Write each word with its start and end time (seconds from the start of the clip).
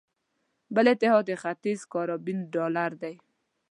بل 0.75 0.85
اتحاد 0.93 1.23
د 1.27 1.31
ختیځ 1.41 1.79
کارابین 1.93 2.37
ډالر 2.53 2.91
دی. 3.01 3.15